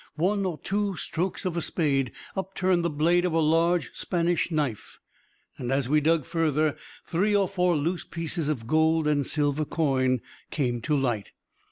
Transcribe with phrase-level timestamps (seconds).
[0.15, 4.97] One or two strokes of a spade upturned the blade of a large Spanish knife,
[5.59, 10.21] and, as we dug further, three or four loose pieces of gold and silver coin
[10.49, 11.33] came to light.